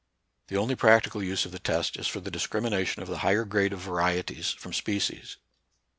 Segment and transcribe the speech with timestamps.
[0.47, 3.71] The only practical use of the test is for the discrimination of the higher grade
[3.71, 5.37] of varieties from species.